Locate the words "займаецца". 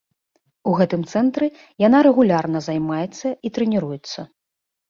2.69-3.27